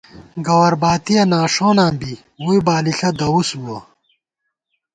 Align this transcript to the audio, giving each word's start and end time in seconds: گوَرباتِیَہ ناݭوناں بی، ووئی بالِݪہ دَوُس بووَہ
گوَرباتِیَہ 0.47 1.23
ناݭوناں 1.31 1.91
بی، 1.99 2.13
ووئی 2.43 2.59
بالِݪہ 2.65 3.09
دَوُس 3.19 3.49
بووَہ 3.61 3.79